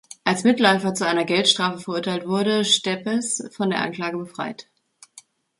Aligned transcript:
Als 0.23 0.43
Mitläufer 0.43 0.95
zu 0.95 1.05
einer 1.05 1.25
Geldstrafe 1.25 1.77
verurteilt 1.77 2.25
wurde 2.27 2.65
Steppes 2.65 3.47
von 3.51 3.69
der 3.69 3.81
Anklage 3.81 4.17
befreit. 4.17 4.67